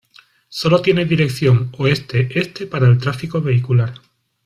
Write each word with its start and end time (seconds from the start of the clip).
Sólo 0.49 0.81
tiene 0.81 1.05
dirección 1.05 1.71
Oeste-Este 1.77 2.65
para 2.65 2.87
el 2.87 2.97
tráfico 2.97 3.39
vehicular. 3.39 3.93